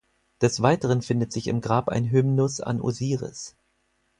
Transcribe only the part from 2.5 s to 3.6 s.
an Osiris.